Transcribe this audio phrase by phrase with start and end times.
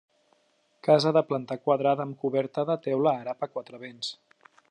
[0.87, 4.13] Casa de planta quadrada amb coberta de teula àrab a quatre vents.